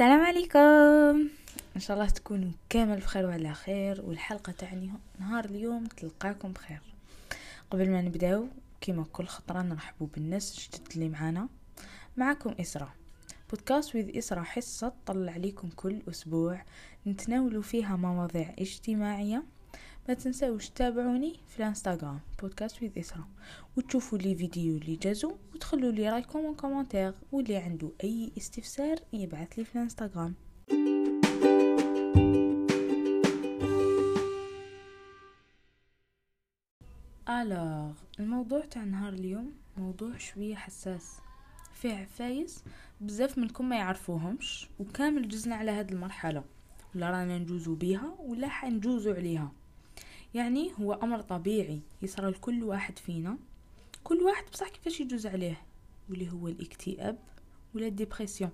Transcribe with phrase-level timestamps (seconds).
[0.00, 1.28] السلام عليكم.
[1.76, 4.68] إن شاء الله تكونوا كامل بخير وعلى خير والحلقة تاع
[5.18, 6.80] نهار اليوم تلقاكم بخير.
[7.70, 8.46] قبل ما نبداو
[8.80, 11.48] كيما كل خطرة نرحبوا بالناس الجدد اللي معانا.
[12.16, 12.88] معكم اسراء
[13.50, 16.62] podcast with إسراء حصة طلع عليكم كل أسبوع.
[17.06, 19.42] نتناولوا فيها مواضيع اجتماعية
[20.10, 23.28] ما تنساوش تتابعوني في الانستغرام podcast with إسرا.
[23.76, 29.58] وتشوفوا les vidéos اللي جازوا وتخلوا لي رايكم و commentaire واللي عنده أي استفسار يبعث
[29.58, 30.34] لي في الانستغرام.
[37.28, 41.16] alors الموضوع تاع نهار اليوم موضوع شوية حساس.
[41.74, 42.64] فيه عفايس
[43.00, 46.44] بزاف منكم ما يعرفوهمش وكامل جزنا على هاد المرحلة.
[46.94, 49.59] ولا رانا نجوزو بيها ولا حنجوزو عليها.
[50.34, 53.38] يعني هو أمر طبيعي يصرى لكل واحد فينا.
[54.04, 55.62] كل واحد بصح كيفاش يجوز عليه؟
[56.10, 57.18] واللي هو الاكتئاب
[57.74, 58.50] ولا ال dépression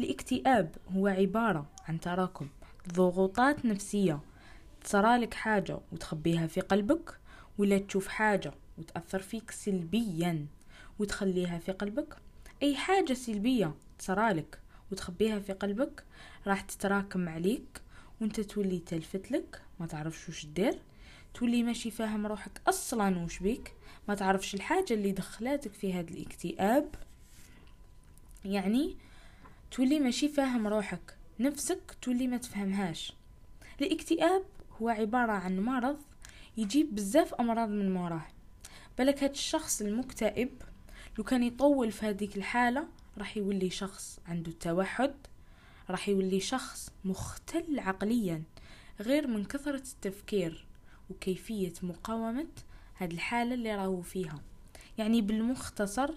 [0.00, 2.48] الاكتئاب هو عبارة عن تراكم
[2.92, 4.20] ضغوطات نفسية.
[4.84, 7.18] تصرالك حاجة وتخبيها في قلبك
[7.58, 10.46] ولا تشوف حاجة وتأثر فيك سلبيا
[10.98, 12.16] وتخليها في قلبك.
[12.62, 14.60] أي حاجة سلبية تصرالك
[14.92, 16.04] وتخبيها في قلبك
[16.46, 17.82] راح تتراكم عليك
[18.20, 20.78] وأنت تولي تلفت لك ما تعرفش وش دير
[21.34, 23.74] تولي ماشي فاهم روحك أصلا وش بيك.
[24.08, 26.94] ما تعرفش الحاجة اللي دخلاتك في هذا الاكتئاب.
[28.44, 28.96] يعني
[29.70, 31.16] تولي ماشي فاهم روحك.
[31.40, 33.12] نفسك تولي ما تفهمهاش.
[33.80, 34.42] الاكتئاب
[34.82, 35.98] هو عبارة عن مرض
[36.56, 38.26] يجيب بزاف أمراض من موراه
[38.98, 40.50] بالك هاد الشخص المكتئب
[41.18, 42.86] لو كان يطول في هذيك الحالة
[43.18, 45.14] راح يولي شخص عنده توحد
[45.90, 48.42] راح يولي شخص مختل عقليا.
[49.00, 50.66] غير من كثرة التفكير
[51.10, 52.46] وكيفية مقاومة
[52.98, 54.42] هاد الحالة اللي راهو فيها.
[54.98, 56.10] يعني بالمختصر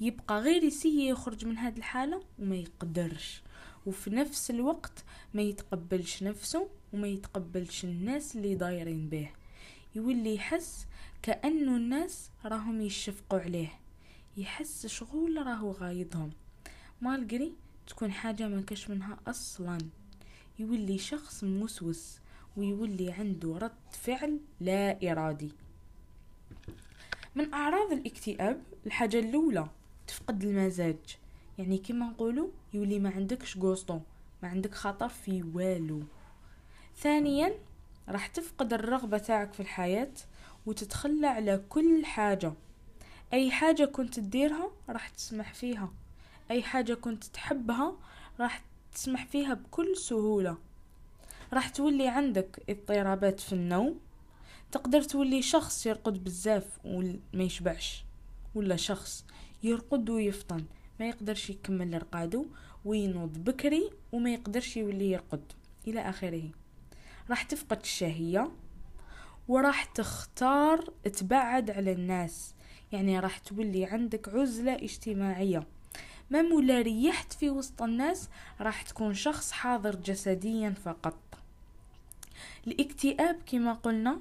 [0.00, 3.42] يبقى غير يسي يخرج من هاد الحالة وما يقدرش.
[3.86, 9.30] وفي نفس الوقت ما يتقبلش نفسه وما يتقبلش الناس اللي دايرين به.
[9.94, 10.86] يولي يحس
[11.22, 13.72] كأنه الناس راهم يشفقوا عليه.
[14.36, 16.30] يحس شغول راهو غايضهم.
[17.00, 17.52] مالقري
[17.86, 19.78] تكون حاجة ما كش منها أصلا.
[20.58, 22.18] يولي شخص موسوس.
[22.56, 25.52] ويولي عنده رد فعل لا إرادي.
[27.34, 29.68] من أعراض الاكتئاب الحاجة الأولى
[30.06, 31.18] تفقد المزاج.
[31.58, 34.00] يعني كما نقولوا يولي ما عندكش غوستو
[34.42, 36.02] ما عندك خطر في والو.
[36.96, 37.54] ثانيا
[38.08, 40.12] راح تفقد الرغبة تاعك في الحياة
[40.66, 42.52] وتتخلى على كل حاجة.
[43.32, 45.92] أي حاجة كنت تديرها راح تسمح فيها.
[46.50, 47.96] أي حاجة كنت تحبها
[48.40, 48.62] راح
[48.94, 50.56] تسمح فيها بكل سهولة.
[51.52, 54.00] راح تولي عندك اضطرابات في النوم
[54.72, 58.04] تقدر تولي شخص يرقد بزاف وما يشبعش
[58.54, 59.24] ولا شخص
[59.62, 60.64] يرقد ويفطن
[61.00, 62.46] ما يقدرش يكمل رقادو
[62.84, 65.52] وينوض بكري وما يقدرش يولي يرقد.
[65.86, 66.50] إلى آخره.
[67.30, 68.52] راح تفقد الشهية
[69.48, 70.80] وراح تختار
[71.12, 72.54] تبعد على الناس.
[72.92, 75.66] يعني راح تولي عندك عزلة اجتماعية.
[76.30, 78.28] ما مولا ريحت في وسط الناس
[78.60, 81.21] راح تكون شخص حاضر جسديا فقط.
[82.66, 84.20] الاكتئاب كما قلنا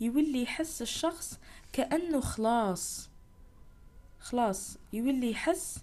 [0.00, 1.38] يولي يحس الشخص
[1.72, 3.10] كأنه خلاص.
[4.20, 5.78] خلاص يولي يحس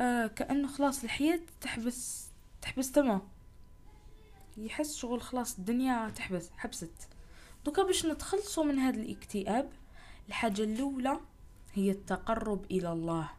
[0.00, 2.28] آه كأنه خلاص الحياة تحبس
[2.62, 3.20] تحبس تما.
[4.56, 7.08] يحس شغل خلاص الدنيا تحبس حبست.
[7.64, 9.72] دوكا باش نتخلصوا من هذا الاكتئاب
[10.28, 11.20] الحاجة الأولى
[11.74, 13.30] هي التقرب إلى الله.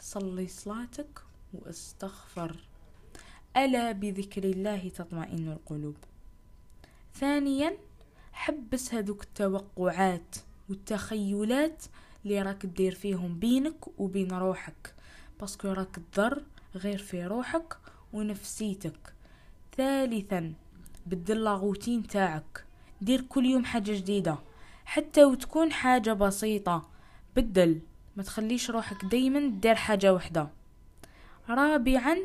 [0.00, 1.22] صلي صلاتك
[1.54, 2.56] وأستغفر.
[3.56, 5.96] ألا بذكر الله تطمئن القلوب.
[7.14, 7.76] ثانيا
[8.32, 10.36] حبس هذوك التوقعات
[10.68, 11.84] والتخيلات
[12.24, 14.94] اللي راك دير فيهم بينك وبين روحك
[15.40, 16.42] parce que راك تضر
[16.76, 17.76] غير في روحك
[18.12, 19.14] ونفسيتك.
[19.76, 20.52] ثالثا
[21.06, 22.64] بدل la routine تاعك.
[23.00, 24.38] دير كل يوم حاجة جديدة
[24.84, 26.88] حتى وتكون حاجة بسيطة.
[27.36, 27.80] بدل
[28.16, 30.48] ما تخليش روحك دايما دير حاجة وحدة.
[31.48, 32.18] رابعا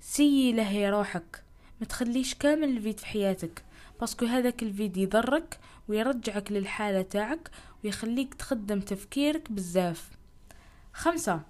[0.00, 1.44] سي لهي روحك.
[1.80, 3.64] ما تخليش كامل ال vide في حياتك.
[4.00, 7.50] parce que هذاك ال vide يضرك ويرجعك للحالة تاعك
[7.84, 10.10] ويخليك تخدم تفكيرك بزاف.
[10.92, 11.42] خمسة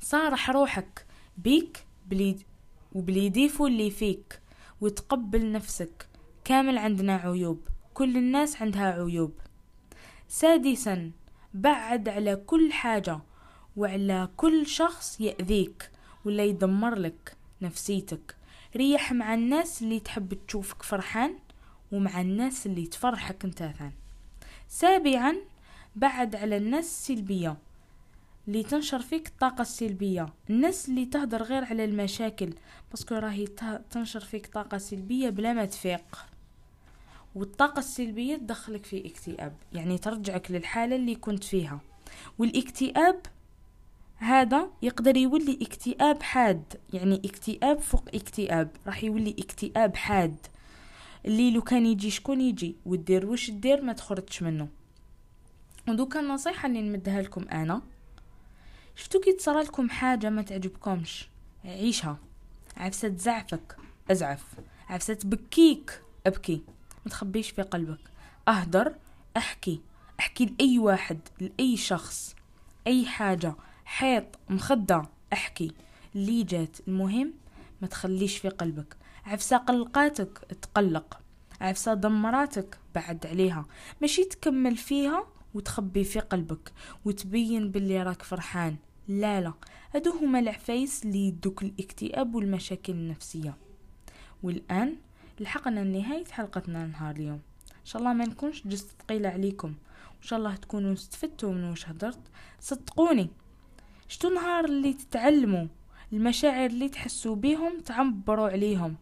[0.00, 1.06] صارح روحك
[1.38, 2.36] بيك بلي
[2.92, 4.40] وب les défauts اللي فيك
[4.80, 6.08] وتقبل نفسك.
[6.44, 9.32] كامل عندنا عيوب كل الناس عندها عيوب.
[10.28, 11.12] سادسا
[11.54, 13.18] بعد على كل حاجة
[13.76, 15.90] وعلى كل شخص يأذيك
[16.24, 18.36] ولا يدمر لك نفسيتك.
[18.76, 21.38] ريح مع الناس اللي تحب تشوفك فرحان
[21.92, 23.92] ومع الناس اللي تفرحك انت ثان
[24.68, 25.36] سابعا
[25.96, 27.56] بعد على الناس السلبية
[28.48, 32.54] اللي تنشر فيك الطاقة السلبية الناس اللي تهدر غير على المشاكل
[32.90, 33.46] باسكو راهي
[33.90, 36.26] تنشر فيك طاقة سلبية بلا ما تفيق.
[37.34, 39.56] والطاقة السلبية تدخلك في اكتئاب.
[39.72, 41.80] يعني ترجعك للحالة اللي كنت فيها.
[42.38, 43.20] والاكتئاب
[44.16, 46.62] هذا يقدر يولي اكتئاب حاد.
[46.92, 48.70] يعني اكتئاب فوق اكتئاب.
[48.86, 50.36] راح يولي اكتئاب حاد.
[51.24, 54.68] اللي لو كان يجي شكون يجي؟ ودير واش دير ما تخرجش منه.
[55.88, 57.82] ودوكا النصيحة اللي نمدها لكم أنا.
[58.96, 61.28] شفتو كي تصرى لكم حاجة ما تعجبكمش؟
[61.64, 62.18] عيشها.
[62.76, 63.76] عفسة تزعفك
[64.10, 64.44] أزعف.
[64.88, 66.62] عفسة تبكيك أبكي.
[67.04, 68.00] ما تخبيش في قلبك.
[68.48, 68.94] أهدر
[69.36, 69.80] أحكي.
[70.20, 72.34] أحكي لأي واحد لأي شخص.
[72.86, 73.54] أي حاجة.
[73.84, 75.72] حيط مخدة أحكي.
[76.14, 77.32] اللي جات المهم
[77.82, 78.96] ما تخليش في قلبك.
[79.26, 81.20] عفسة قلقاتك تقلق
[81.60, 83.66] عفسة دمراتك بعد عليها.
[84.00, 86.72] ماشي تكمل فيها وتخبي في قلبك
[87.04, 88.76] وتبين باللي راك فرحان.
[89.08, 89.52] لا لا
[89.94, 93.56] هادو هما العفايس اللي يدوك الاكتئاب والمشاكل النفسية.
[94.42, 94.96] والآن
[95.40, 97.40] لحقنا لنهاية حلقتنا نهار اليوم.
[97.70, 99.68] إن شاء الله ما نكونش جست ثقيلة عليكم.
[100.22, 102.20] إن شاء الله تكونوا استفدتوا من واش هدرت.
[102.60, 103.30] صدقوني
[104.08, 105.66] شتو نهار اللي تتعلموا
[106.12, 108.96] المشاعر اللي تحسوا بيهم تعبروا عليهم.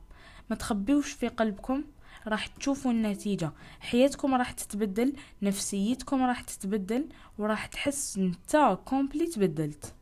[0.54, 1.84] تخبيوش في قلبكم
[2.26, 3.52] راح تشوفوا النتيجة.
[3.81, 5.12] حياتكم راح تتبدل
[5.43, 7.08] نفسيتكم راح تتبدل
[7.38, 9.94] وراح تحس نتا complet تبدلت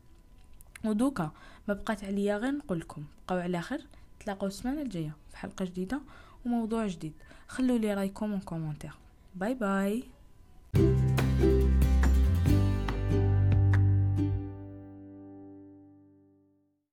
[0.85, 1.31] ودوكا
[1.67, 3.03] ما بقات عليا غير نقولكم.
[3.27, 3.85] بقاو على خير
[4.19, 6.01] تلاقوا السمانة الجاية في حلقة جديدة
[6.45, 7.13] وموضوع جديد.
[7.47, 8.93] خلوا لي رأيكم و commentaire
[9.35, 10.03] bye bye.